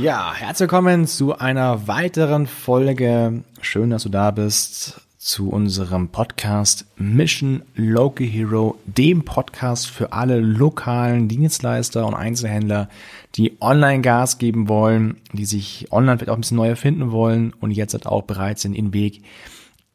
Ja, 0.00 0.32
herzlich 0.32 0.70
willkommen 0.70 1.08
zu 1.08 1.36
einer 1.38 1.88
weiteren 1.88 2.46
Folge. 2.46 3.42
Schön, 3.60 3.90
dass 3.90 4.04
du 4.04 4.08
da 4.08 4.30
bist 4.30 5.00
zu 5.18 5.50
unserem 5.50 6.10
Podcast 6.10 6.86
Mission 6.96 7.62
Local 7.74 8.24
Hero, 8.24 8.78
dem 8.86 9.24
Podcast 9.24 9.88
für 9.88 10.12
alle 10.12 10.38
lokalen 10.38 11.26
Dienstleister 11.26 12.06
und 12.06 12.14
Einzelhändler, 12.14 12.88
die 13.34 13.56
online 13.60 14.02
Gas 14.02 14.38
geben 14.38 14.68
wollen, 14.68 15.16
die 15.32 15.44
sich 15.44 15.88
online 15.90 16.16
vielleicht 16.16 16.30
auch 16.30 16.36
ein 16.36 16.42
bisschen 16.42 16.58
neu 16.58 16.68
erfinden 16.68 17.10
wollen 17.10 17.52
und 17.60 17.72
jetzt 17.72 17.92
halt 17.92 18.06
auch 18.06 18.22
bereit 18.22 18.60
sind, 18.60 18.76
den 18.76 18.94
Weg 18.94 19.24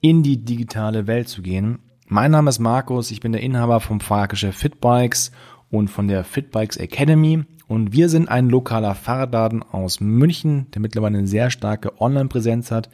in 0.01 0.21
die 0.21 0.43
digitale 0.43 1.07
Welt 1.07 1.29
zu 1.29 1.41
gehen. 1.41 1.79
Mein 2.07 2.31
Name 2.31 2.49
ist 2.49 2.59
Markus, 2.59 3.09
ich 3.09 3.21
bin 3.21 3.31
der 3.31 3.41
Inhaber 3.41 3.79
vom 3.79 4.01
Fahrgeschäft 4.01 4.59
Fitbikes 4.59 5.31
und 5.71 5.87
von 5.87 6.09
der 6.09 6.25
Fitbikes 6.25 6.75
Academy 6.75 7.45
und 7.73 7.91
wir 7.91 8.07
sind 8.07 8.29
ein 8.29 8.49
lokaler 8.49 8.93
Fahrradladen 8.93 9.63
aus 9.63 9.99
München, 9.99 10.67
der 10.75 10.81
mittlerweile 10.81 11.17
eine 11.17 11.27
sehr 11.27 11.49
starke 11.49 11.99
Online-Präsenz 11.99 12.69
hat 12.69 12.87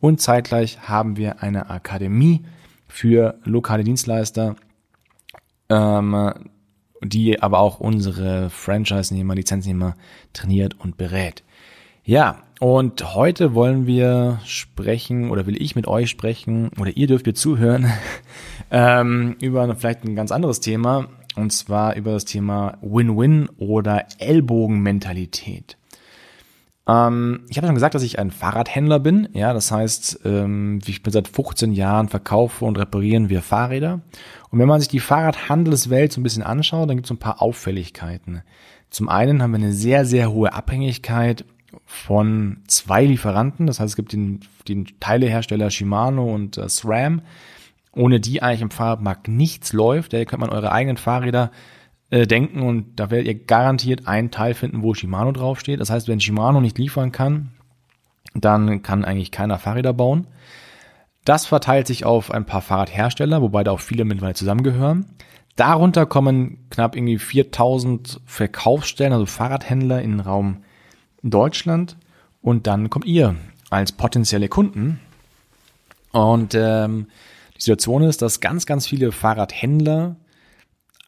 und 0.00 0.20
zeitgleich 0.20 0.80
haben 0.88 1.16
wir 1.16 1.40
eine 1.40 1.70
Akademie 1.70 2.42
für 2.88 3.38
lokale 3.44 3.84
Dienstleister, 3.84 4.56
ähm, 5.68 6.32
die 7.00 7.40
aber 7.40 7.60
auch 7.60 7.78
unsere 7.78 8.50
Franchise-Nehmer, 8.50 9.36
Lizenznehmer 9.36 9.94
trainiert 10.32 10.80
und 10.80 10.96
berät. 10.96 11.44
Ja, 12.02 12.42
und 12.58 13.14
heute 13.14 13.54
wollen 13.54 13.86
wir 13.86 14.40
sprechen 14.44 15.30
oder 15.30 15.46
will 15.46 15.62
ich 15.62 15.76
mit 15.76 15.86
euch 15.86 16.10
sprechen 16.10 16.70
oder 16.80 16.96
ihr 16.96 17.06
dürft 17.06 17.26
mir 17.26 17.34
zuhören 17.34 17.86
ähm, 18.72 19.36
über 19.40 19.72
vielleicht 19.76 20.04
ein 20.04 20.16
ganz 20.16 20.32
anderes 20.32 20.58
Thema 20.58 21.08
und 21.36 21.52
zwar 21.52 21.96
über 21.96 22.12
das 22.12 22.24
Thema 22.24 22.78
Win-Win 22.80 23.48
oder 23.58 24.06
Ellbogenmentalität. 24.18 25.76
Ähm, 26.86 27.44
ich 27.48 27.56
habe 27.56 27.66
schon 27.66 27.74
gesagt, 27.74 27.94
dass 27.94 28.02
ich 28.02 28.18
ein 28.18 28.30
Fahrradhändler 28.30 29.00
bin. 29.00 29.28
Ja, 29.32 29.52
das 29.52 29.70
heißt, 29.70 30.20
ähm, 30.24 30.80
ich 30.86 31.02
bin 31.02 31.12
seit 31.12 31.28
15 31.28 31.72
Jahren 31.72 32.08
verkaufe 32.08 32.64
und 32.64 32.78
reparieren 32.78 33.28
wir 33.28 33.42
Fahrräder. 33.42 34.00
Und 34.50 34.58
wenn 34.58 34.68
man 34.68 34.80
sich 34.80 34.88
die 34.88 35.00
Fahrradhandelswelt 35.00 36.12
so 36.12 36.20
ein 36.20 36.24
bisschen 36.24 36.42
anschaut, 36.42 36.88
dann 36.88 36.96
gibt 36.96 37.06
es 37.06 37.10
ein 37.10 37.18
paar 37.18 37.40
Auffälligkeiten. 37.40 38.42
Zum 38.90 39.08
einen 39.08 39.42
haben 39.42 39.52
wir 39.52 39.58
eine 39.58 39.72
sehr, 39.72 40.04
sehr 40.04 40.30
hohe 40.30 40.52
Abhängigkeit 40.52 41.44
von 41.86 42.58
zwei 42.66 43.04
Lieferanten. 43.04 43.66
Das 43.66 43.80
heißt, 43.80 43.90
es 43.90 43.96
gibt 43.96 44.12
den, 44.12 44.40
den 44.68 44.86
Teilehersteller 45.00 45.70
Shimano 45.70 46.32
und 46.32 46.58
äh, 46.58 46.68
SRAM, 46.68 47.22
ohne 47.94 48.20
die 48.20 48.42
eigentlich 48.42 48.62
im 48.62 48.70
Fahrradmarkt 48.70 49.28
nichts 49.28 49.72
läuft. 49.72 50.12
Da 50.12 50.24
könnt 50.24 50.40
man 50.40 50.50
eure 50.50 50.72
eigenen 50.72 50.96
Fahrräder 50.96 51.50
äh, 52.10 52.26
denken 52.26 52.62
und 52.62 52.96
da 52.96 53.10
werdet 53.10 53.26
ihr 53.26 53.34
garantiert 53.34 54.06
einen 54.06 54.30
Teil 54.30 54.54
finden, 54.54 54.82
wo 54.82 54.94
Shimano 54.94 55.32
draufsteht. 55.32 55.80
Das 55.80 55.90
heißt, 55.90 56.08
wenn 56.08 56.20
Shimano 56.20 56.60
nicht 56.60 56.78
liefern 56.78 57.12
kann, 57.12 57.50
dann 58.34 58.82
kann 58.82 59.04
eigentlich 59.04 59.30
keiner 59.30 59.58
Fahrräder 59.58 59.92
bauen. 59.92 60.26
Das 61.24 61.46
verteilt 61.46 61.86
sich 61.86 62.04
auf 62.04 62.30
ein 62.30 62.44
paar 62.44 62.60
Fahrradhersteller, 62.60 63.40
wobei 63.40 63.64
da 63.64 63.70
auch 63.70 63.80
viele 63.80 64.04
mittlerweile 64.04 64.34
zusammengehören. 64.34 65.06
Darunter 65.56 66.04
kommen 66.04 66.58
knapp 66.70 66.96
irgendwie 66.96 67.18
4000 67.18 68.20
Verkaufsstellen, 68.26 69.12
also 69.12 69.24
Fahrradhändler 69.24 70.02
in 70.02 70.12
den 70.12 70.20
Raum 70.20 70.64
Deutschland. 71.22 71.96
Und 72.42 72.66
dann 72.66 72.90
kommt 72.90 73.06
ihr 73.06 73.36
als 73.70 73.92
potenzielle 73.92 74.48
Kunden. 74.48 75.00
Und 76.12 76.54
ähm, 76.54 77.06
die 77.56 77.62
Situation 77.62 78.02
ist, 78.02 78.22
dass 78.22 78.40
ganz, 78.40 78.66
ganz 78.66 78.86
viele 78.86 79.12
Fahrradhändler 79.12 80.16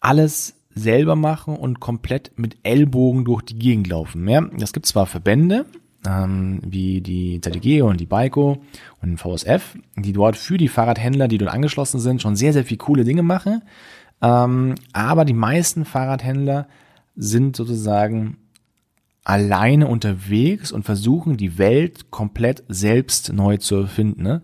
alles 0.01 0.55
selber 0.75 1.17
machen 1.17 1.57
und 1.57 1.81
komplett 1.81 2.33
mit 2.37 2.59
Ellbogen 2.63 3.25
durch 3.25 3.43
die 3.43 3.59
Gegend 3.59 3.89
laufen. 3.89 4.29
Ja, 4.29 4.43
das 4.43 4.73
gibt 4.73 4.87
zwar 4.87 5.07
Verbände, 5.07 5.65
ähm, 6.07 6.61
wie 6.65 7.01
die 7.01 7.41
ZDG 7.41 7.83
und 7.83 7.99
die 7.99 8.07
Baiko 8.07 8.63
und 9.01 9.09
den 9.09 9.17
VSF, 9.17 9.77
die 9.97 10.13
dort 10.13 10.37
für 10.37 10.59
die 10.59 10.69
Fahrradhändler, 10.69 11.29
die 11.29 11.39
dort 11.39 11.53
angeschlossen 11.53 11.99
sind, 11.99 12.23
schon 12.23 12.37
sehr, 12.37 12.53
sehr 12.53 12.65
viel 12.65 12.77
coole 12.77 13.05
Dinge 13.05 13.23
machen. 13.23 13.63
Ähm, 14.23 14.75
aber 14.93 15.25
die 15.25 15.33
meisten 15.33 15.85
Fahrradhändler 15.85 16.69
sind 17.17 17.57
sozusagen 17.57 18.37
alleine 19.25 19.89
unterwegs 19.89 20.71
und 20.71 20.85
versuchen 20.85 21.37
die 21.37 21.59
Welt 21.59 22.11
komplett 22.11 22.63
selbst 22.69 23.33
neu 23.33 23.57
zu 23.57 23.77
erfinden. 23.77 24.23
Ne? 24.23 24.43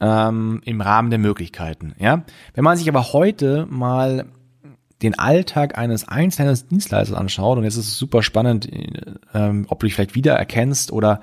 Ähm, 0.00 0.60
im 0.64 0.80
Rahmen 0.80 1.10
der 1.10 1.18
Möglichkeiten. 1.18 1.94
Ja, 1.98 2.24
wenn 2.54 2.64
man 2.64 2.76
sich 2.76 2.88
aber 2.88 3.12
heute 3.12 3.66
mal 3.68 4.26
den 5.02 5.18
Alltag 5.18 5.78
eines 5.78 6.08
einzelnen 6.08 6.58
Dienstleisters 6.70 7.16
anschaut 7.16 7.56
und 7.58 7.64
jetzt 7.64 7.76
ist 7.76 7.88
es 7.88 7.98
super 7.98 8.22
spannend, 8.22 8.68
ähm, 9.32 9.66
ob 9.68 9.80
du 9.80 9.86
dich 9.86 9.94
vielleicht 9.94 10.14
wiedererkennst 10.14 10.92
oder 10.92 11.20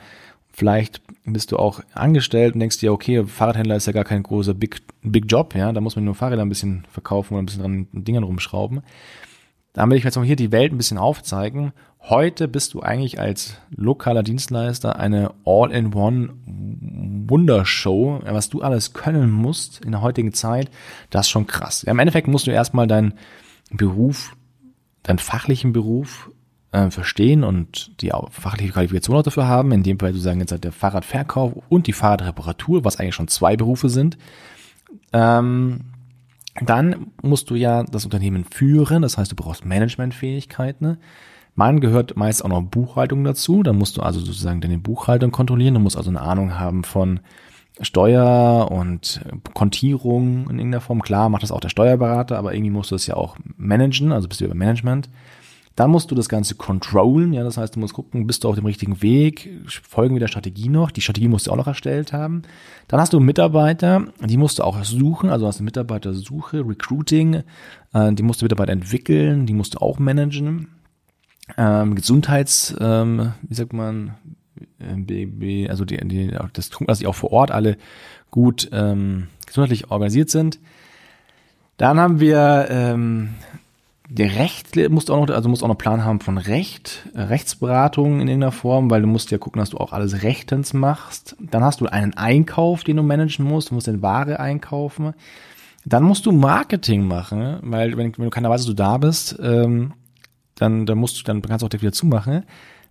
vielleicht 0.51 1.01
bist 1.25 1.51
du 1.51 1.57
auch 1.57 1.81
angestellt 1.93 2.55
und 2.55 2.59
denkst 2.59 2.79
dir, 2.79 2.91
okay, 2.91 3.25
Fahrradhändler 3.25 3.75
ist 3.75 3.85
ja 3.85 3.93
gar 3.93 4.05
kein 4.05 4.23
großer 4.23 4.55
Big, 4.55 4.81
Big 5.03 5.25
Job, 5.27 5.53
ja, 5.55 5.71
da 5.71 5.81
muss 5.81 5.95
man 5.95 6.05
nur 6.05 6.15
Fahrräder 6.15 6.41
ein 6.41 6.49
bisschen 6.49 6.85
verkaufen 6.89 7.35
oder 7.35 7.43
ein 7.43 7.45
bisschen 7.45 7.61
dran 7.61 7.87
Dingen 7.91 8.23
rumschrauben. 8.23 8.81
Da 9.73 9.87
will 9.87 9.97
ich 9.97 10.03
jetzt 10.03 10.15
mal 10.15 10.25
hier 10.25 10.35
die 10.35 10.51
Welt 10.51 10.73
ein 10.73 10.77
bisschen 10.77 10.97
aufzeigen. 10.97 11.71
Heute 12.09 12.47
bist 12.47 12.73
du 12.73 12.79
eigentlich 12.79 13.19
als 13.19 13.57
lokaler 13.69 14.23
Dienstleister 14.23 14.97
eine 14.97 15.33
All-in-One 15.43 16.29
Wundershow, 17.27 18.21
was 18.23 18.49
du 18.49 18.61
alles 18.61 18.93
können 18.93 19.29
musst 19.29 19.83
in 19.83 19.91
der 19.91 20.01
heutigen 20.01 20.31
Zeit, 20.31 20.71
das 21.09 21.25
ist 21.25 21.31
schon 21.31 21.47
krass. 21.47 21.83
Im 21.83 21.99
Endeffekt 21.99 22.29
musst 22.29 22.47
du 22.47 22.51
erstmal 22.51 22.87
deinen 22.87 23.15
Beruf, 23.71 24.37
deinen 25.03 25.19
fachlichen 25.19 25.73
Beruf 25.73 26.31
äh, 26.71 26.89
verstehen 26.91 27.43
und 27.43 28.01
die 28.01 28.13
fachliche 28.29 28.71
Qualifikation 28.71 29.17
auch 29.17 29.23
dafür 29.23 29.49
haben. 29.49 29.73
In 29.73 29.83
dem 29.83 29.99
Fall 29.99 30.13
du 30.13 30.19
sagen 30.19 30.39
jetzt 30.39 30.53
halt 30.53 30.63
der 30.63 30.71
Fahrradverkauf 30.71 31.61
und 31.67 31.87
die 31.87 31.93
Fahrradreparatur, 31.93 32.85
was 32.85 33.01
eigentlich 33.01 33.15
schon 33.15 33.27
zwei 33.27 33.57
Berufe 33.57 33.89
sind. 33.89 34.17
Ähm, 35.11 35.81
dann 36.61 37.07
musst 37.21 37.49
du 37.49 37.55
ja 37.55 37.83
das 37.83 38.05
Unternehmen 38.05 38.45
führen, 38.45 39.01
das 39.01 39.17
heißt, 39.17 39.33
du 39.33 39.35
brauchst 39.35 39.65
Managementfähigkeiten. 39.65 40.87
Ne? 40.87 40.97
Man 41.57 41.79
gehört 41.81 42.15
meist 42.15 42.45
auch 42.45 42.49
noch 42.49 42.61
Buchhaltung 42.61 43.23
dazu. 43.23 43.63
Dann 43.63 43.77
musst 43.77 43.97
du 43.97 44.01
also 44.01 44.19
sozusagen 44.19 44.61
deine 44.61 44.77
Buchhaltung 44.77 45.31
kontrollieren. 45.31 45.73
Du 45.73 45.79
musst 45.79 45.97
also 45.97 46.11
eine 46.11 46.21
Ahnung 46.21 46.59
haben 46.59 46.83
von 46.83 47.19
Steuer 47.81 48.69
und 48.69 49.21
Kontierung 49.55 50.51
in 50.51 50.59
irgendeiner 50.59 50.81
Form. 50.81 51.01
Klar 51.01 51.29
macht 51.29 51.41
das 51.41 51.51
auch 51.51 51.59
der 51.59 51.69
Steuerberater, 51.69 52.37
aber 52.37 52.53
irgendwie 52.53 52.69
musst 52.69 52.91
du 52.91 52.95
es 52.95 53.07
ja 53.07 53.15
auch 53.15 53.37
managen, 53.57 54.11
also 54.11 54.27
bist 54.27 54.39
du 54.39 54.45
über 54.45 54.53
Management. 54.53 55.09
Dann 55.75 55.89
musst 55.89 56.11
du 56.11 56.15
das 56.15 56.29
Ganze 56.29 56.53
controllen, 56.55 57.33
ja, 57.33 57.43
das 57.43 57.57
heißt, 57.57 57.75
du 57.75 57.79
musst 57.79 57.93
gucken, 57.93 58.27
bist 58.27 58.43
du 58.43 58.49
auf 58.49 58.55
dem 58.55 58.65
richtigen 58.65 59.01
Weg, 59.01 59.49
folgen 59.67 60.13
wir 60.15 60.19
der 60.19 60.27
Strategie 60.27 60.69
noch, 60.69 60.91
die 60.91 61.01
Strategie 61.01 61.27
musst 61.27 61.47
du 61.47 61.51
auch 61.51 61.55
noch 61.55 61.67
erstellt 61.67 62.13
haben. 62.13 62.43
Dann 62.87 62.99
hast 62.99 63.13
du 63.13 63.19
Mitarbeiter, 63.19 64.05
die 64.23 64.37
musst 64.37 64.59
du 64.59 64.63
auch 64.63 64.83
suchen, 64.83 65.29
also 65.29 65.47
hast 65.47 65.59
du 65.59 65.63
Mitarbeitersuche, 65.63 66.67
Recruiting, 66.67 67.43
äh, 67.93 68.13
die 68.13 68.23
musst 68.23 68.41
du 68.41 68.45
Mitarbeiter 68.45 68.73
entwickeln, 68.73 69.47
die 69.47 69.53
musst 69.53 69.75
du 69.75 69.79
auch 69.79 69.97
managen 69.99 70.67
ähm, 71.57 71.95
Gesundheits, 71.95 72.75
ähm, 72.79 73.33
wie 73.43 73.55
sagt 73.55 73.73
man, 73.73 74.15
BB, 74.79 75.69
also 75.69 75.85
die, 75.85 75.97
die, 75.97 76.35
das 76.53 76.69
tun, 76.69 76.87
dass 76.87 76.99
sie 76.99 77.07
auch 77.07 77.15
vor 77.15 77.31
Ort 77.31 77.51
alle 77.51 77.77
gut 78.31 78.69
ähm, 78.71 79.27
gesundheitlich 79.45 79.91
organisiert 79.91 80.29
sind. 80.29 80.59
Dann 81.77 81.99
haben 81.99 82.19
wir 82.19 82.67
ähm, 82.69 83.29
der 84.09 84.35
Recht 84.35 84.75
musst 84.89 85.11
auch 85.11 85.27
noch, 85.27 85.35
also 85.35 85.49
musst 85.49 85.63
auch 85.63 85.67
noch 85.67 85.77
Plan 85.77 86.05
haben 86.05 86.21
von 86.21 86.37
Recht, 86.37 87.09
Rechtsberatung 87.13 88.21
in 88.21 88.27
irgendeiner 88.27 88.53
Form, 88.53 88.89
weil 88.89 89.01
du 89.01 89.07
musst 89.07 89.31
ja 89.31 89.37
gucken, 89.37 89.59
dass 89.59 89.71
du 89.71 89.77
auch 89.77 89.91
alles 89.91 90.23
rechtens 90.23 90.73
machst. 90.73 91.35
Dann 91.39 91.63
hast 91.63 91.81
du 91.81 91.87
einen 91.87 92.15
Einkauf, 92.15 92.83
den 92.83 92.97
du 92.97 93.03
managen 93.03 93.45
musst, 93.45 93.69
du 93.69 93.75
musst 93.75 93.87
den 93.87 94.01
Ware 94.01 94.39
einkaufen. 94.39 95.13
Dann 95.85 96.03
musst 96.03 96.25
du 96.25 96.31
Marketing 96.31 97.05
machen, 97.05 97.59
weil 97.63 97.97
wenn, 97.97 98.17
wenn 98.17 98.25
du 98.25 98.29
keiner 98.29 98.49
weiß, 98.49 98.61
dass 98.61 98.67
du 98.67 98.73
da 98.73 98.97
bist, 98.97 99.37
ähm, 99.41 99.93
dann, 100.57 100.85
dann 100.85 100.97
musst 100.97 101.19
du, 101.19 101.23
dann 101.23 101.41
kannst 101.41 101.61
du 101.61 101.65
auch 101.65 101.69
direkt 101.69 101.83
wieder 101.83 101.93
zumachen. 101.93 102.43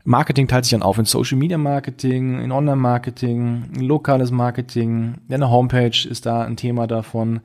Marketing 0.04 0.46
teilt 0.46 0.64
sich 0.64 0.70
dann 0.70 0.82
auf 0.82 0.98
in 0.98 1.04
Social 1.04 1.36
Media 1.36 1.58
Marketing, 1.58 2.40
in 2.40 2.52
Online 2.52 2.76
Marketing, 2.76 3.64
in 3.74 3.80
lokales 3.80 4.30
Marketing, 4.30 5.16
eine 5.28 5.50
Homepage 5.50 6.08
ist 6.08 6.26
da 6.26 6.42
ein 6.42 6.56
Thema 6.56 6.86
davon. 6.86 7.40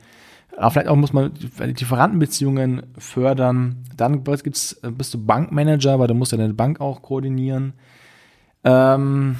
Aber 0.58 0.70
vielleicht 0.70 0.88
auch 0.88 0.96
muss 0.96 1.14
man 1.14 1.32
Lieferantenbeziehungen 1.58 2.84
fördern. 2.98 3.78
Dann 3.98 4.24
gibt's, 4.24 4.80
bist 4.96 5.14
du 5.14 5.26
Bankmanager, 5.26 5.98
weil 5.98 6.08
du 6.08 6.14
musst 6.14 6.34
ja 6.34 6.38
deine 6.38 6.54
Bank 6.54 6.80
auch 6.82 7.02
koordinieren. 7.02 7.74
Ähm, 8.64 9.38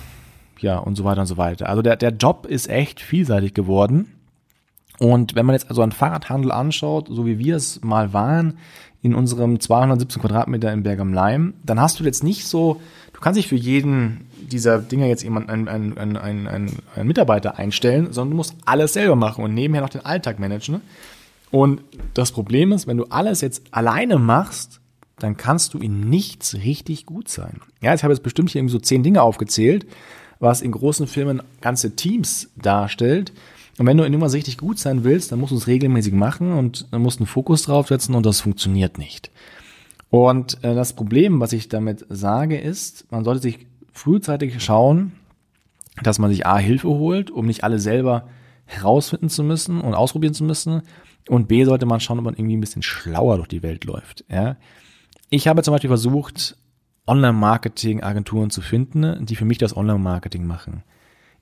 ja, 0.60 0.78
und 0.78 0.96
so 0.96 1.04
weiter 1.04 1.22
und 1.22 1.28
so 1.28 1.38
weiter. 1.38 1.70
Also 1.70 1.82
der, 1.82 1.98
der 1.98 2.12
Job 2.12 2.48
ist 2.48 2.70
echt 2.70 3.02
vielseitig 3.02 3.54
geworden. 3.54 4.08
Und 5.02 5.34
wenn 5.34 5.48
man 5.48 5.56
jetzt 5.56 5.68
also 5.68 5.82
einen 5.82 5.94
Fahrradhandel 5.94 6.52
anschaut, 6.52 7.08
so 7.10 7.26
wie 7.26 7.40
wir 7.40 7.56
es 7.56 7.82
mal 7.82 8.14
waren, 8.14 8.60
in 9.02 9.16
unserem 9.16 9.60
217 9.60 10.22
Quadratmeter 10.22 10.72
in 10.72 10.84
Berg 10.84 11.00
am 11.00 11.12
Leim, 11.12 11.56
dann 11.64 11.82
hast 11.82 12.00
du 12.00 12.04
jetzt 12.04 12.24
nicht 12.24 12.46
so, 12.46 12.80
du 13.12 13.20
kannst 13.20 13.36
nicht 13.36 13.48
für 13.48 13.56
jeden 13.56 14.28
dieser 14.40 14.78
Dinger 14.78 15.08
jetzt 15.08 15.24
jemand, 15.24 15.50
einen, 15.50 15.68
einen, 15.68 15.98
einen, 15.98 16.18
einen, 16.18 16.48
einen 16.48 17.08
Mitarbeiter 17.08 17.58
einstellen, 17.58 18.14
sondern 18.14 18.30
du 18.30 18.36
musst 18.36 18.54
alles 18.66 18.94
selber 18.94 19.16
machen 19.16 19.44
und 19.44 19.56
nebenher 19.56 19.82
noch 19.82 19.90
den 19.90 20.06
Alltag 20.06 20.38
managen. 20.38 20.82
Und 21.50 21.82
das 22.14 22.32
Problem 22.32 22.72
ist, 22.72 22.86
wenn 22.86 22.98
du 22.98 23.06
alles 23.06 23.42
jetzt 23.42 23.64
alleine 23.72 24.20
machst, 24.20 24.82
dann 25.18 25.36
kannst 25.36 25.74
du 25.74 25.80
in 25.80 26.12
nichts 26.12 26.54
richtig 26.54 27.08
gut 27.08 27.28
sein. 27.28 27.60
Ja, 27.82 27.96
ich 27.96 28.04
habe 28.04 28.14
jetzt 28.14 28.22
bestimmt 28.22 28.52
hier 28.52 28.60
irgendwie 28.60 28.74
so 28.74 28.80
zehn 28.80 29.02
Dinge 29.02 29.24
aufgezählt, 29.24 29.88
was 30.40 30.62
in 30.62 30.72
großen 30.72 31.08
Firmen 31.08 31.42
ganze 31.60 31.96
Teams 31.96 32.52
darstellt. 32.56 33.34
Und 33.82 33.88
wenn 33.88 33.98
du 33.98 34.04
in 34.04 34.14
irgendwas 34.14 34.36
richtig 34.36 34.60
gut 34.60 34.78
sein 34.78 35.04
willst, 35.04 35.32
dann 35.32 35.40
musst 35.40 35.54
du 35.54 35.58
es 35.58 35.66
regelmäßig 35.66 36.14
machen 36.14 36.54
und 36.54 36.86
dann 36.92 37.02
musst 37.02 37.18
du 37.18 37.24
einen 37.24 37.28
Fokus 37.28 37.64
draufsetzen 37.64 38.14
und 38.14 38.28
das 38.28 38.40
funktioniert 38.40 39.00
nicht. 39.00 39.32
Und 40.12 40.64
äh, 40.64 40.76
das 40.76 40.94
Problem, 40.94 41.40
was 41.40 41.52
ich 41.52 41.68
damit 41.68 42.06
sage, 42.08 42.60
ist, 42.60 43.12
man 43.12 43.24
sollte 43.24 43.42
sich 43.42 43.66
frühzeitig 43.92 44.64
schauen, 44.64 45.14
dass 46.04 46.20
man 46.20 46.30
sich 46.30 46.46
A 46.46 46.60
Hilfe 46.60 46.90
holt, 46.90 47.32
um 47.32 47.48
nicht 47.48 47.64
alle 47.64 47.80
selber 47.80 48.28
herausfinden 48.66 49.30
zu 49.30 49.44
müssen 49.44 49.82
und 49.82 49.96
ausprobieren 49.96 50.36
zu 50.36 50.44
müssen. 50.44 50.84
Und 51.28 51.48
B 51.48 51.64
sollte 51.66 51.88
man 51.88 52.00
schauen, 52.00 52.20
ob 52.20 52.26
man 52.26 52.36
irgendwie 52.36 52.58
ein 52.58 52.62
bisschen 52.62 52.84
schlauer 52.84 53.38
durch 53.38 53.48
die 53.48 53.64
Welt 53.64 53.86
läuft. 53.86 54.26
Ja? 54.30 54.58
Ich 55.32 55.48
habe 55.48 55.64
zum 55.64 55.72
Beispiel 55.72 55.90
versucht, 55.90 56.56
Online-Marketing-Agenturen 57.08 58.52
zu 58.52 58.62
finden, 58.62 59.26
die 59.26 59.36
für 59.36 59.46
mich 59.46 59.58
das 59.58 59.76
Online-Marketing 59.76 60.46
machen. 60.46 60.84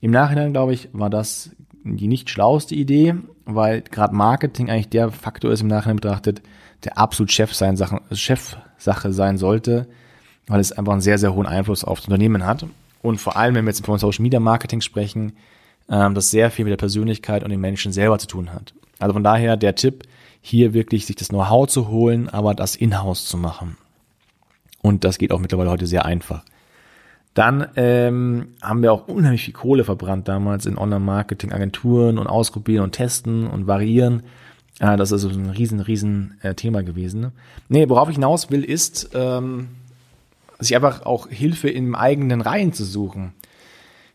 Im 0.00 0.10
Nachhinein, 0.10 0.52
glaube 0.54 0.72
ich, 0.72 0.88
war 0.94 1.10
das 1.10 1.54
die 1.84 2.08
nicht 2.08 2.30
schlauste 2.30 2.74
Idee, 2.74 3.14
weil 3.44 3.82
gerade 3.82 4.14
Marketing 4.14 4.70
eigentlich 4.70 4.88
der 4.88 5.10
Faktor 5.10 5.50
ist 5.50 5.62
im 5.62 5.68
Nachhinein 5.68 5.96
betrachtet, 5.96 6.42
der 6.84 6.98
absolut 6.98 7.32
Chef 7.32 7.54
sein 7.54 7.76
Sachen, 7.76 8.00
Chefsache 8.12 9.12
sein 9.12 9.38
sollte, 9.38 9.86
weil 10.46 10.60
es 10.60 10.72
einfach 10.72 10.92
einen 10.92 11.00
sehr, 11.00 11.18
sehr 11.18 11.34
hohen 11.34 11.46
Einfluss 11.46 11.84
auf 11.84 12.00
das 12.00 12.08
Unternehmen 12.08 12.46
hat. 12.46 12.66
Und 13.02 13.18
vor 13.18 13.36
allem, 13.36 13.54
wenn 13.54 13.64
wir 13.64 13.70
jetzt 13.70 13.84
von 13.84 13.98
Social 13.98 14.22
Media 14.22 14.40
Marketing 14.40 14.80
sprechen, 14.80 15.32
ähm, 15.88 16.14
das 16.14 16.30
sehr 16.30 16.50
viel 16.50 16.64
mit 16.64 16.72
der 16.72 16.76
Persönlichkeit 16.76 17.42
und 17.44 17.50
den 17.50 17.60
Menschen 17.60 17.92
selber 17.92 18.18
zu 18.18 18.26
tun 18.26 18.52
hat. 18.52 18.74
Also 18.98 19.14
von 19.14 19.24
daher 19.24 19.56
der 19.56 19.74
Tipp, 19.74 20.04
hier 20.42 20.72
wirklich 20.72 21.06
sich 21.06 21.16
das 21.16 21.28
Know-how 21.28 21.68
zu 21.68 21.88
holen, 21.88 22.28
aber 22.28 22.54
das 22.54 22.76
in-house 22.76 23.26
zu 23.26 23.36
machen. 23.36 23.76
Und 24.82 25.04
das 25.04 25.18
geht 25.18 25.32
auch 25.32 25.38
mittlerweile 25.38 25.70
heute 25.70 25.86
sehr 25.86 26.06
einfach. 26.06 26.44
Dann 27.34 27.68
ähm, 27.76 28.48
haben 28.60 28.82
wir 28.82 28.92
auch 28.92 29.06
unheimlich 29.06 29.44
viel 29.44 29.54
Kohle 29.54 29.84
verbrannt 29.84 30.26
damals 30.26 30.66
in 30.66 30.76
Online-Marketing-Agenturen 30.76 32.18
und 32.18 32.26
ausprobieren 32.26 32.82
und 32.82 32.92
testen 32.92 33.46
und 33.46 33.66
variieren. 33.66 34.24
Ja, 34.80 34.96
das 34.96 35.12
ist 35.12 35.24
ein 35.24 35.50
riesen, 35.50 35.80
riesen 35.80 36.38
äh, 36.42 36.54
Thema 36.54 36.82
gewesen. 36.82 37.32
Nee, 37.68 37.88
worauf 37.88 38.08
ich 38.08 38.16
hinaus 38.16 38.50
will, 38.50 38.64
ist, 38.64 39.10
ähm, 39.14 39.68
sich 40.58 40.74
einfach 40.74 41.06
auch 41.06 41.28
Hilfe 41.28 41.68
in 41.68 41.94
eigenen 41.94 42.40
Reihen 42.40 42.72
zu 42.72 42.84
suchen. 42.84 43.32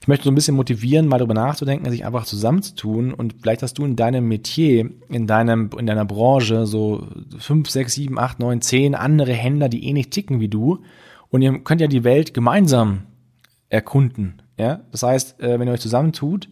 Ich 0.01 0.07
möchte 0.07 0.25
so 0.25 0.31
ein 0.31 0.35
bisschen 0.35 0.55
motivieren, 0.55 1.07
mal 1.07 1.17
darüber 1.17 1.33
nachzudenken, 1.33 1.89
sich 1.89 2.05
einfach 2.05 2.25
zusammenzutun 2.25 3.13
und 3.13 3.35
vielleicht 3.41 3.63
hast 3.63 3.77
du 3.77 3.85
in 3.85 3.95
deinem 3.95 4.27
Metier, 4.27 4.91
in 5.09 5.25
deinem, 5.25 5.69
in 5.79 5.87
deiner 5.87 6.05
Branche 6.05 6.67
so 6.67 7.07
fünf, 7.39 7.69
sechs, 7.69 7.93
sieben, 7.93 8.19
acht, 8.19 8.39
neun, 8.39 8.61
zehn 8.61 8.93
andere 8.93 9.33
Händler, 9.33 9.69
die 9.69 9.85
ähnlich 9.85 10.11
ticken 10.11 10.39
wie 10.39 10.47
du 10.47 10.83
und 11.35 11.41
ihr 11.41 11.59
könnt 11.59 11.81
ja 11.81 11.87
die 11.87 12.05
Welt 12.05 12.33
gemeinsam 12.33 13.03
erkunden. 13.67 14.41
Ja, 14.57 14.79
das 14.91 15.03
heißt, 15.03 15.41
äh, 15.41 15.59
wenn 15.59 15.67
ihr 15.67 15.73
euch 15.73 15.81
zusammentut, 15.81 16.47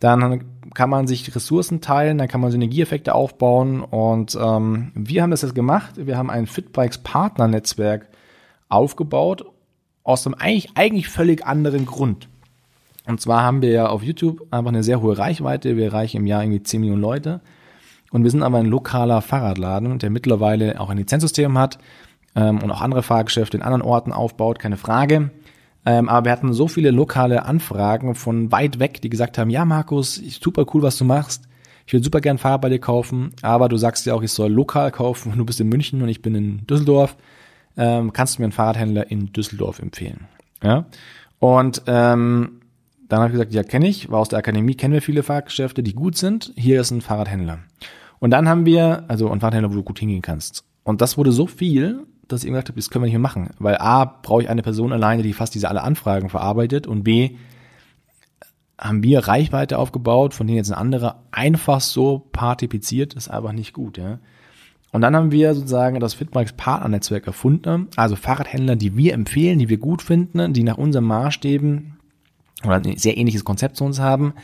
dann 0.00 0.44
kann 0.74 0.90
man 0.90 1.06
sich 1.06 1.32
Ressourcen 1.36 1.80
teilen, 1.80 2.18
dann 2.18 2.26
kann 2.26 2.40
man 2.40 2.50
Synergieeffekte 2.50 3.14
aufbauen. 3.14 3.80
Und 3.80 4.36
ähm, 4.40 4.90
wir 4.96 5.22
haben 5.22 5.30
das 5.30 5.42
jetzt 5.42 5.54
gemacht. 5.54 5.92
Wir 5.96 6.18
haben 6.18 6.30
ein 6.30 6.48
Fitbikes 6.48 6.98
Partner-Netzwerk 6.98 8.08
aufgebaut, 8.68 9.44
aus 10.02 10.26
einem 10.26 10.34
eigentlich, 10.34 10.70
eigentlich 10.74 11.08
völlig 11.08 11.46
anderen 11.46 11.86
Grund. 11.86 12.28
Und 13.06 13.20
zwar 13.20 13.44
haben 13.44 13.62
wir 13.62 13.70
ja 13.70 13.86
auf 13.86 14.02
YouTube 14.02 14.48
einfach 14.50 14.70
eine 14.72 14.82
sehr 14.82 15.00
hohe 15.00 15.16
Reichweite. 15.16 15.76
Wir 15.76 15.86
erreichen 15.86 16.16
im 16.16 16.26
Jahr 16.26 16.42
irgendwie 16.42 16.64
10 16.64 16.80
Millionen 16.80 17.02
Leute. 17.02 17.40
Und 18.10 18.24
wir 18.24 18.32
sind 18.32 18.42
aber 18.42 18.58
ein 18.58 18.66
lokaler 18.66 19.22
Fahrradladen, 19.22 20.00
der 20.00 20.10
mittlerweile 20.10 20.80
auch 20.80 20.90
ein 20.90 20.98
Lizenzsystem 20.98 21.56
hat 21.56 21.78
ähm, 22.34 22.62
und 22.62 22.70
auch 22.70 22.80
andere 22.80 23.02
Fahrgeschäfte 23.02 23.56
in 23.56 23.62
anderen 23.62 23.82
Orten 23.82 24.12
aufbaut, 24.12 24.58
keine 24.58 24.76
Frage. 24.76 25.30
Ähm, 25.86 26.08
aber 26.08 26.26
wir 26.26 26.32
hatten 26.32 26.52
so 26.52 26.66
viele 26.68 26.90
lokale 26.90 27.44
Anfragen 27.44 28.14
von 28.14 28.50
weit 28.50 28.78
weg, 28.78 29.02
die 29.02 29.10
gesagt 29.10 29.38
haben, 29.38 29.50
ja 29.50 29.64
Markus, 29.64 30.14
super 30.14 30.64
cool, 30.72 30.82
was 30.82 30.96
du 30.96 31.04
machst. 31.04 31.46
Ich 31.86 31.92
würde 31.92 32.04
super 32.04 32.20
gern 32.20 32.38
Fahrrad 32.38 32.62
bei 32.62 32.70
dir 32.70 32.78
kaufen, 32.78 33.32
aber 33.42 33.68
du 33.68 33.76
sagst 33.76 34.06
ja 34.06 34.14
auch, 34.14 34.22
ich 34.22 34.32
soll 34.32 34.50
lokal 34.50 34.90
kaufen 34.90 35.32
und 35.32 35.38
du 35.38 35.44
bist 35.44 35.60
in 35.60 35.68
München 35.68 36.00
und 36.00 36.08
ich 36.08 36.22
bin 36.22 36.34
in 36.34 36.66
Düsseldorf. 36.66 37.16
Ähm, 37.76 38.12
kannst 38.12 38.36
du 38.36 38.42
mir 38.42 38.46
einen 38.46 38.52
Fahrradhändler 38.52 39.10
in 39.10 39.32
Düsseldorf 39.32 39.80
empfehlen? 39.80 40.26
Ja. 40.62 40.86
Und 41.38 41.82
ähm, 41.86 42.60
dann 43.08 43.20
habe 43.20 43.28
ich 43.28 43.32
gesagt, 43.32 43.52
ja, 43.52 43.62
kenne 43.62 43.86
ich, 43.86 44.10
war 44.10 44.20
aus 44.20 44.30
der 44.30 44.38
Akademie, 44.38 44.74
kennen 44.74 44.94
wir 44.94 45.02
viele 45.02 45.22
Fahrgeschäfte, 45.22 45.82
die 45.82 45.92
gut 45.92 46.16
sind. 46.16 46.52
Hier 46.56 46.80
ist 46.80 46.90
ein 46.90 47.02
Fahrradhändler. 47.02 47.58
Und 48.18 48.30
dann 48.30 48.48
haben 48.48 48.64
wir, 48.64 49.04
also 49.08 49.30
ein 49.30 49.40
Fahrradhändler, 49.40 49.70
wo 49.70 49.76
du 49.76 49.82
gut 49.82 49.98
hingehen 49.98 50.22
kannst. 50.22 50.64
Und 50.84 51.02
das 51.02 51.18
wurde 51.18 51.32
so 51.32 51.46
viel, 51.46 52.06
dass 52.28 52.44
ich 52.44 52.50
gesagt 52.50 52.68
habe, 52.68 52.76
das 52.76 52.90
können 52.90 53.04
wir 53.04 53.06
nicht 53.06 53.14
mehr 53.14 53.20
machen. 53.20 53.50
Weil 53.58 53.78
A, 53.78 54.04
brauche 54.04 54.42
ich 54.42 54.48
eine 54.48 54.62
Person 54.62 54.92
alleine, 54.92 55.22
die 55.22 55.32
fast 55.32 55.54
diese 55.54 55.68
alle 55.68 55.82
Anfragen 55.82 56.30
verarbeitet 56.30 56.86
und 56.86 57.04
B, 57.04 57.36
haben 58.78 59.02
wir 59.02 59.20
Reichweite 59.20 59.78
aufgebaut, 59.78 60.34
von 60.34 60.46
denen 60.46 60.56
jetzt 60.56 60.70
ein 60.70 60.78
anderer 60.78 61.22
einfach 61.30 61.80
so 61.80 62.18
partizipiert, 62.32 63.14
ist 63.14 63.30
einfach 63.30 63.52
nicht 63.52 63.72
gut, 63.72 63.98
ja. 63.98 64.18
Und 64.90 65.00
dann 65.00 65.16
haben 65.16 65.32
wir 65.32 65.54
sozusagen 65.54 65.98
das 65.98 66.14
Fitbikes 66.14 66.52
Partnernetzwerk 66.52 67.26
erfunden, 67.26 67.88
also 67.96 68.14
Fahrradhändler, 68.14 68.76
die 68.76 68.96
wir 68.96 69.14
empfehlen, 69.14 69.58
die 69.58 69.68
wir 69.68 69.78
gut 69.78 70.02
finden, 70.02 70.52
die 70.52 70.62
nach 70.62 70.78
unseren 70.78 71.04
Maßstäben 71.04 71.98
oder 72.64 72.76
ein 72.76 72.96
sehr 72.96 73.16
ähnliches 73.16 73.44
Konzept 73.44 73.76
zu 73.76 73.84
uns 73.84 73.98
haben, 73.98 74.34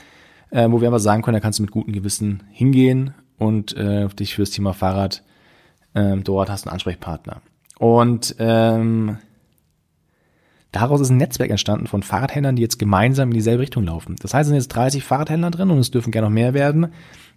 äh, 0.51 0.69
wo 0.69 0.81
wir 0.81 0.89
aber 0.89 0.99
sagen 0.99 1.23
können, 1.23 1.37
da 1.37 1.41
kannst 1.41 1.61
du 1.61 1.63
mit 1.63 1.71
gutem 1.71 1.93
Gewissen 1.93 2.43
hingehen 2.51 3.15
und 3.39 3.77
äh, 3.77 4.09
dich 4.09 4.35
fürs 4.35 4.51
Thema 4.51 4.73
Fahrrad 4.73 5.23
äh, 5.95 6.17
dort 6.17 6.51
hast 6.51 6.67
einen 6.67 6.73
Ansprechpartner. 6.73 7.43
Und 7.81 8.37
ähm, 8.39 9.17
daraus 10.71 11.01
ist 11.01 11.09
ein 11.09 11.17
Netzwerk 11.17 11.49
entstanden 11.49 11.87
von 11.87 12.03
Fahrradhändlern, 12.03 12.55
die 12.55 12.61
jetzt 12.61 12.79
gemeinsam 12.79 13.31
in 13.31 13.35
dieselbe 13.35 13.63
Richtung 13.63 13.85
laufen. 13.85 14.17
Das 14.21 14.35
heißt, 14.35 14.43
es 14.43 14.49
sind 14.49 14.57
jetzt 14.57 14.69
30 14.69 15.03
Fahrradhändler 15.03 15.51
drin 15.51 15.71
und 15.71 15.79
es 15.79 15.91
dürfen 15.91 16.11
gerne 16.11 16.27
noch 16.27 16.35
mehr 16.35 16.53
werden, 16.53 16.89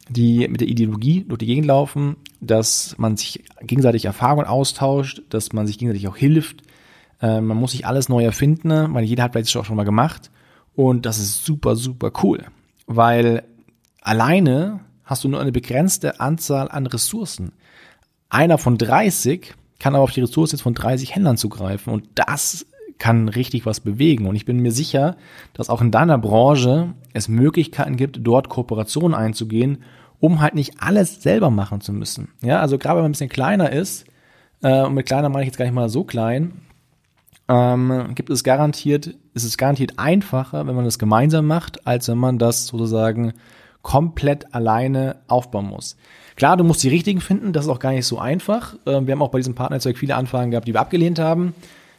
die 0.09 0.45
mit 0.49 0.59
der 0.59 0.67
Ideologie 0.67 1.23
durch 1.23 1.39
die 1.39 1.45
Gegend 1.45 1.65
laufen, 1.65 2.17
dass 2.41 2.93
man 2.97 3.15
sich 3.15 3.45
gegenseitig 3.61 4.03
Erfahrungen 4.03 4.45
austauscht, 4.45 5.21
dass 5.29 5.53
man 5.53 5.65
sich 5.65 5.77
gegenseitig 5.77 6.09
auch 6.09 6.17
hilft. 6.17 6.63
Äh, 7.21 7.39
man 7.39 7.55
muss 7.55 7.71
sich 7.71 7.87
alles 7.87 8.09
neu 8.09 8.25
erfinden, 8.25 8.93
weil 8.93 9.05
jeder 9.05 9.23
hat 9.23 9.31
vielleicht 9.31 9.55
auch 9.55 9.63
schon 9.63 9.77
mal 9.77 9.85
gemacht. 9.85 10.29
Und 10.75 11.05
das 11.05 11.19
ist 11.19 11.45
super, 11.45 11.77
super 11.77 12.11
cool, 12.21 12.43
weil 12.85 13.43
alleine 14.01 14.81
hast 15.05 15.23
du 15.23 15.29
nur 15.29 15.39
eine 15.39 15.53
begrenzte 15.53 16.19
Anzahl 16.19 16.69
an 16.69 16.85
Ressourcen. 16.85 17.53
Einer 18.29 18.57
von 18.57 18.77
30 18.77 19.55
kann 19.79 19.95
aber 19.95 20.03
auf 20.03 20.11
die 20.11 20.21
Ressource 20.21 20.51
jetzt 20.51 20.61
von 20.61 20.73
30 20.73 21.15
Händlern 21.15 21.37
zugreifen 21.37 21.91
und 21.91 22.07
das 22.15 22.65
kann 22.99 23.27
richtig 23.27 23.65
was 23.65 23.79
bewegen. 23.79 24.27
Und 24.27 24.35
ich 24.35 24.45
bin 24.45 24.59
mir 24.59 24.71
sicher, 24.71 25.17
dass 25.53 25.69
auch 25.69 25.81
in 25.81 25.91
deiner 25.91 26.17
Branche 26.17 26.93
es 27.13 27.27
Möglichkeiten 27.27 27.97
gibt, 27.97 28.19
dort 28.21 28.49
Kooperationen 28.49 29.13
einzugehen, 29.13 29.83
um 30.19 30.39
halt 30.39 30.55
nicht 30.55 30.75
alles 30.79 31.21
selber 31.21 31.49
machen 31.49 31.81
zu 31.81 31.91
müssen. 31.91 32.29
Ja, 32.41 32.61
also 32.61 32.77
gerade 32.77 32.95
wenn 32.97 33.03
man 33.03 33.09
ein 33.09 33.13
bisschen 33.13 33.29
kleiner 33.29 33.71
ist, 33.71 34.05
äh, 34.61 34.83
und 34.83 34.93
mit 34.93 35.05
kleiner 35.05 35.29
meine 35.29 35.43
ich 35.43 35.47
jetzt 35.47 35.57
gar 35.57 35.65
nicht 35.65 35.73
mal 35.73 35.89
so 35.89 36.03
klein, 36.03 36.61
ähm, 37.49 38.11
gibt 38.15 38.29
es 38.29 38.43
garantiert, 38.43 39.15
ist 39.33 39.43
es 39.43 39.57
garantiert 39.57 39.99
einfacher, 39.99 40.65
wenn 40.65 40.75
man 40.75 40.85
das 40.85 40.97
gemeinsam 40.97 41.45
macht, 41.45 41.85
als 41.85 42.07
wenn 42.07 42.17
man 42.17 42.39
das 42.39 42.67
sozusagen 42.67 43.33
komplett 43.81 44.55
alleine 44.55 45.17
aufbauen 45.27 45.67
muss. 45.67 45.97
Klar, 46.35 46.57
du 46.57 46.63
musst 46.63 46.83
die 46.83 46.89
richtigen 46.89 47.21
finden, 47.21 47.53
das 47.53 47.65
ist 47.65 47.71
auch 47.71 47.79
gar 47.79 47.91
nicht 47.91 48.05
so 48.05 48.19
einfach. 48.19 48.75
Ähm, 48.85 49.07
wir 49.07 49.13
haben 49.13 49.21
auch 49.21 49.31
bei 49.31 49.39
diesem 49.39 49.55
Partnernetzwerk 49.55 49.97
viele 49.97 50.15
Anfragen 50.15 50.51
gehabt, 50.51 50.67
die 50.67 50.73
wir 50.73 50.81
abgelehnt 50.81 51.19
haben, 51.19 51.53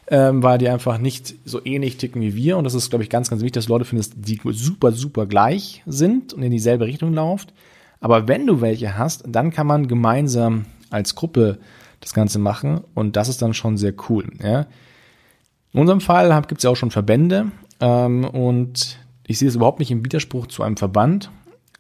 ähm, 0.09 0.43
weil 0.43 0.59
die 0.59 0.69
einfach 0.69 0.99
nicht 0.99 1.35
so 1.45 1.65
ähnlich 1.65 1.97
ticken 1.97 2.21
wie 2.21 2.35
wir. 2.35 2.57
Und 2.57 2.65
das 2.65 2.75
ist, 2.75 2.91
glaube 2.91 3.05
ich, 3.05 3.11
ganz, 3.11 3.31
ganz 3.31 3.43
wichtig, 3.43 3.55
dass 3.55 3.67
du 3.67 3.73
Leute 3.73 3.85
findest, 3.85 4.15
die 4.17 4.41
super, 4.51 4.93
super 4.93 5.27
gleich 5.27 5.83
sind 5.87 6.33
und 6.33 6.43
in 6.43 6.51
dieselbe 6.51 6.87
Richtung 6.87 7.15
laufen. 7.15 7.49
Aber 8.01 8.29
wenn 8.29 8.47
du 8.47 8.61
welche 8.61 8.99
hast, 8.99 9.25
dann 9.27 9.51
kann 9.51 9.67
man 9.67 9.89
gemeinsam 9.89 10.67
als 10.91 11.15
Gruppe 11.15 11.59
das 12.01 12.13
Ganze 12.13 12.39
machen 12.39 12.83
und 12.95 13.17
das 13.17 13.29
ist 13.29 13.41
dann 13.41 13.55
schon 13.55 13.77
sehr 13.77 13.95
cool. 14.09 14.27
Ja. 14.43 14.67
In 15.73 15.81
unserem 15.81 16.01
Fall 16.01 16.29
gibt 16.47 16.59
es 16.59 16.65
ja 16.65 16.71
auch 16.71 16.77
schon 16.77 16.91
Verbände 16.91 17.47
ähm, 17.81 18.25
und 18.25 18.99
ich 19.27 19.39
sehe 19.39 19.49
es 19.49 19.55
überhaupt 19.55 19.79
nicht 19.79 19.91
im 19.91 20.05
Widerspruch 20.05 20.47
zu 20.49 20.63
einem 20.63 20.77
Verband, 20.77 21.31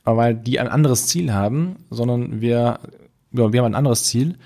weil 0.04 0.34
die 0.34 0.60
ein 0.60 0.68
anderes 0.68 1.06
Ziel 1.06 1.32
haben, 1.32 1.76
sondern 1.90 2.40
wir, 2.40 2.78
ja, 3.32 3.52
wir 3.52 3.60
haben 3.60 3.72
ein 3.72 3.74
anderes 3.74 4.04
Ziel. 4.04 4.36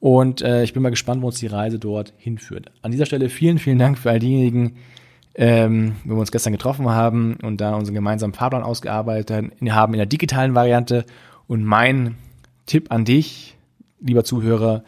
Und 0.00 0.42
äh, 0.42 0.62
ich 0.62 0.72
bin 0.72 0.82
mal 0.82 0.90
gespannt, 0.90 1.22
wo 1.22 1.26
uns 1.26 1.40
die 1.40 1.48
Reise 1.48 1.78
dort 1.78 2.12
hinführt. 2.16 2.70
An 2.82 2.92
dieser 2.92 3.06
Stelle 3.06 3.28
vielen, 3.28 3.58
vielen 3.58 3.78
Dank 3.78 3.98
für 3.98 4.10
all 4.10 4.20
diejenigen, 4.20 4.76
ähm, 5.34 5.96
wo 6.04 6.14
wir 6.14 6.20
uns 6.20 6.32
gestern 6.32 6.52
getroffen 6.52 6.88
haben 6.88 7.36
und 7.42 7.60
da 7.60 7.74
unseren 7.74 7.94
gemeinsamen 7.94 8.34
Fahrplan 8.34 8.62
ausgearbeitet 8.62 9.30
haben 9.70 9.92
in 9.92 9.98
der 9.98 10.06
digitalen 10.06 10.54
Variante. 10.54 11.04
Und 11.48 11.64
mein 11.64 12.14
Tipp 12.66 12.92
an 12.92 13.04
dich, 13.04 13.56
lieber 14.00 14.22
Zuhörer, 14.22 14.84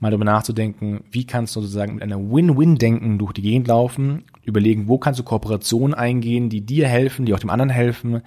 mal 0.00 0.10
darüber 0.10 0.24
nachzudenken, 0.24 1.04
wie 1.10 1.26
kannst 1.26 1.56
du 1.56 1.60
sozusagen 1.60 1.94
mit 1.94 2.02
einer 2.02 2.18
Win-Win-Denken 2.18 3.18
durch 3.18 3.32
die 3.32 3.42
Gegend 3.42 3.68
laufen, 3.68 4.24
überlegen, 4.44 4.88
wo 4.88 4.98
kannst 4.98 5.20
du 5.20 5.24
Kooperationen 5.24 5.94
eingehen, 5.94 6.48
die 6.48 6.60
dir 6.60 6.86
helfen, 6.86 7.26
die 7.26 7.34
auch 7.34 7.38
dem 7.38 7.50
anderen 7.50 7.70
helfen, 7.70 8.22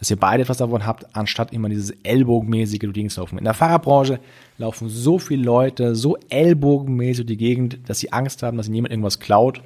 dass 0.00 0.10
ihr 0.10 0.18
beide 0.18 0.42
etwas 0.42 0.56
davon 0.56 0.86
habt, 0.86 1.14
anstatt 1.14 1.52
immer 1.52 1.68
dieses 1.68 1.90
ellbogenmäßige 2.02 2.78
durch 2.78 2.92
die 2.92 3.00
Gegend 3.00 3.12
zu 3.12 3.20
laufen. 3.20 3.36
In 3.36 3.44
der 3.44 3.52
Fahrerbranche 3.52 4.18
laufen 4.56 4.88
so 4.88 5.18
viele 5.18 5.44
Leute 5.44 5.94
so 5.94 6.16
ellbogenmäßig 6.30 7.26
durch 7.26 7.38
die 7.38 7.44
Gegend, 7.44 7.78
dass 7.86 7.98
sie 8.00 8.10
Angst 8.10 8.42
haben, 8.42 8.56
dass 8.56 8.66
ihnen 8.66 8.76
jemand 8.76 8.92
irgendwas 8.92 9.20
klaut. 9.20 9.60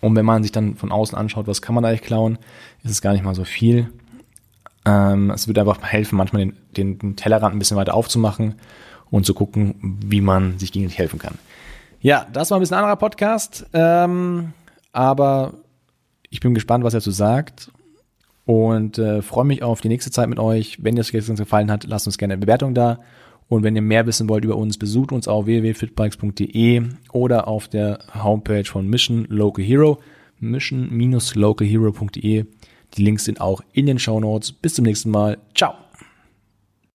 Und 0.00 0.14
wenn 0.14 0.24
man 0.24 0.44
sich 0.44 0.52
dann 0.52 0.76
von 0.76 0.92
außen 0.92 1.18
anschaut, 1.18 1.48
was 1.48 1.60
kann 1.60 1.74
man 1.74 1.84
eigentlich 1.84 2.02
klauen, 2.02 2.38
ist 2.84 2.92
es 2.92 3.02
gar 3.02 3.12
nicht 3.12 3.24
mal 3.24 3.34
so 3.34 3.44
viel. 3.44 3.90
Ähm, 4.84 5.30
es 5.30 5.48
würde 5.48 5.60
einfach 5.60 5.82
helfen, 5.82 6.16
manchmal 6.16 6.42
den, 6.42 6.56
den, 6.76 6.98
den 7.00 7.16
Tellerrand 7.16 7.54
ein 7.54 7.58
bisschen 7.58 7.76
weiter 7.76 7.94
aufzumachen 7.94 8.54
und 9.10 9.26
zu 9.26 9.34
gucken, 9.34 9.98
wie 10.04 10.20
man 10.20 10.60
sich 10.60 10.70
gegenseitig 10.70 10.98
helfen 10.98 11.18
kann. 11.18 11.36
Ja, 12.00 12.26
das 12.32 12.50
war 12.50 12.58
ein 12.58 12.60
bisschen 12.60 12.76
ein 12.76 12.84
anderer 12.84 12.96
Podcast, 12.96 13.66
ähm, 13.72 14.52
aber 14.92 15.54
ich 16.30 16.38
bin 16.38 16.54
gespannt, 16.54 16.84
was 16.84 16.94
er 16.94 17.00
dazu 17.00 17.10
sagt 17.10 17.72
und 18.44 18.98
äh, 18.98 19.22
freue 19.22 19.44
mich 19.44 19.62
auf 19.62 19.80
die 19.80 19.88
nächste 19.88 20.10
Zeit 20.10 20.28
mit 20.28 20.38
euch. 20.38 20.78
Wenn 20.82 20.96
dir 20.96 21.02
das 21.02 21.12
Ganze 21.12 21.34
gefallen 21.34 21.70
hat, 21.70 21.84
lasst 21.84 22.06
uns 22.06 22.18
gerne 22.18 22.34
eine 22.34 22.40
Bewertung 22.40 22.74
da. 22.74 22.98
Und 23.48 23.62
wenn 23.62 23.76
ihr 23.76 23.82
mehr 23.82 24.06
wissen 24.06 24.28
wollt 24.28 24.44
über 24.44 24.56
uns, 24.56 24.78
besucht 24.78 25.12
uns 25.12 25.28
auf 25.28 25.46
www.fitbikes.de 25.46 26.82
oder 27.12 27.46
auf 27.48 27.68
der 27.68 28.00
Homepage 28.22 28.64
von 28.64 28.88
Mission 28.88 29.26
Local 29.28 29.64
Hero, 29.64 29.98
mission-localhero.de. 30.40 32.46
Die 32.96 33.02
Links 33.02 33.24
sind 33.24 33.40
auch 33.40 33.62
in 33.72 33.86
den 33.86 33.98
Show 33.98 34.20
Notes. 34.20 34.52
Bis 34.52 34.74
zum 34.74 34.84
nächsten 34.84 35.10
Mal. 35.10 35.38
Ciao. 35.54 35.74